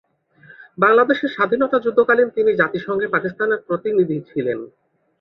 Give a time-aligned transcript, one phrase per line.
[0.77, 4.59] বাংলাদেশের স্বাধীনতা যুদ্ধকালীন তিনি জাতিসংঘে পাকিস্তানের প্রতিনিধি ছিলেন।